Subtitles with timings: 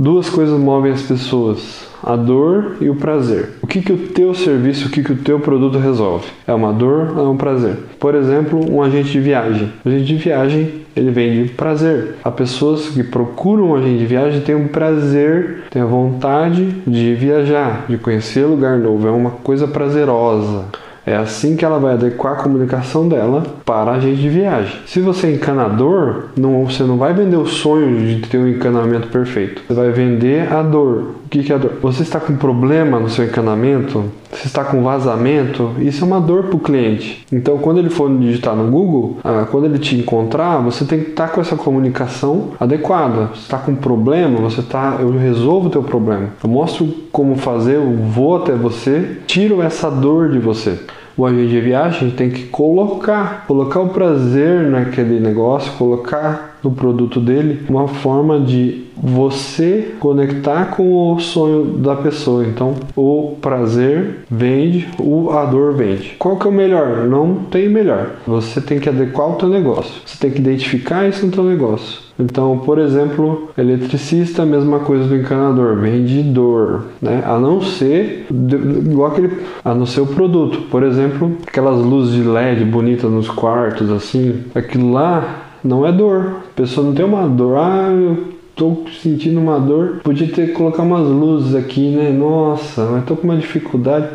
[0.00, 3.50] duas coisas movem as pessoas a dor e o prazer.
[3.60, 6.26] O que, que o teu serviço, o que, que o teu produto resolve?
[6.46, 7.76] É uma dor ou é um prazer?
[7.98, 9.70] Por exemplo, um agente de viagem.
[9.84, 12.14] O agente de viagem ele vende prazer.
[12.24, 17.14] Há pessoas que procuram um agente de viagem têm um prazer, têm a vontade de
[17.14, 19.06] viajar, de conhecer lugar novo.
[19.06, 20.64] É uma coisa prazerosa.
[21.10, 24.78] É assim que ela vai adequar a comunicação dela para a agente de viagem.
[24.86, 29.08] Se você é encanador, não, você não vai vender o sonho de ter um encanamento
[29.08, 29.60] perfeito.
[29.66, 31.16] Você vai vender a dor.
[31.26, 31.72] O que, é a dor?
[31.82, 34.04] Você está com problema no seu encanamento?
[34.30, 35.72] Você está com vazamento?
[35.80, 37.26] Isso é uma dor para o cliente.
[37.32, 41.10] Então, quando ele for digitar no Google, ah, quando ele te encontrar, você tem que
[41.10, 43.30] estar com essa comunicação adequada.
[43.34, 46.28] Você está com problema, você está, eu resolvo o teu problema.
[46.42, 50.78] Eu mostro como fazer, eu vou até você, tiro essa dor de você
[51.20, 57.20] o agente de viagem tem que colocar, colocar o prazer naquele negócio, colocar no produto
[57.20, 62.44] dele uma forma de você conectar com o sonho da pessoa.
[62.44, 66.16] Então, o prazer vende, o a dor vende.
[66.18, 67.06] Qual que é o melhor?
[67.08, 68.10] Não tem melhor.
[68.26, 69.92] Você tem que adequar o teu negócio.
[70.04, 72.10] Você tem que identificar isso no teu negócio.
[72.18, 77.22] Então, por exemplo, eletricista, mesma coisa do encanador, vendedor, né?
[77.24, 80.68] A não ser igual aquele, a não ser o produto.
[80.70, 86.42] Por exemplo, aquelas luzes de LED bonitas nos quartos assim, aquilo lá não é dor.
[86.52, 90.52] A pessoa não tem uma dor, ah, eu tô sentindo uma dor, podia ter que
[90.52, 92.10] colocar umas luzes aqui, né?
[92.10, 94.08] Nossa, mas tô com uma dificuldade.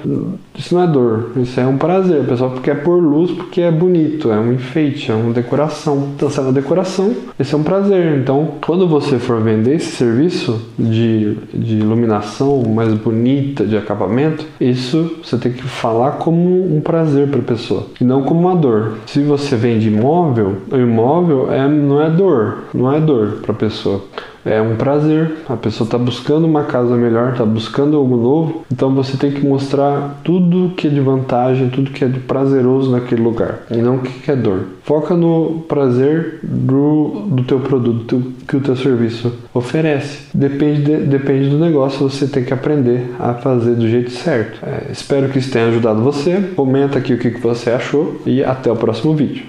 [0.56, 2.22] Isso não é dor, isso é um prazer.
[2.22, 6.10] O pessoal quer pôr luz porque é bonito, é um enfeite, é uma decoração.
[6.16, 8.20] Então, se é uma decoração, esse é um prazer.
[8.20, 15.18] Então, quando você for vender esse serviço de, de iluminação mais bonita, de acabamento, isso
[15.24, 19.00] você tem que falar como um prazer para a pessoa e não como uma dor.
[19.08, 23.56] Se você vende imóvel, o imóvel é, não é dor, não é dor para a
[23.56, 24.04] pessoa
[24.46, 25.38] é um prazer.
[25.50, 28.66] A pessoa está buscando uma casa melhor, está buscando algo novo.
[28.72, 32.92] Então você tem que mostrar tudo que é de vantagem, tudo que é de prazeroso
[32.92, 34.66] naquele lugar e não o que é dor.
[34.84, 40.28] Foca no prazer do, do teu produto que o teu serviço oferece.
[40.34, 44.59] Depende, de, depende do negócio, você tem que aprender a fazer do jeito certo.
[44.64, 46.52] É, espero que isso tenha ajudado você.
[46.56, 49.44] Comenta aqui o que você achou e até o próximo vídeo.